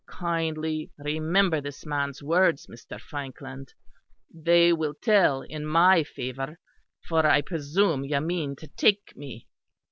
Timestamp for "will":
4.73-4.95